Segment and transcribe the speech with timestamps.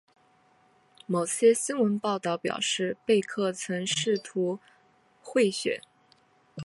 [1.05, 4.59] 某些新闻报道表示贝克曾试图
[5.21, 5.79] 贿选。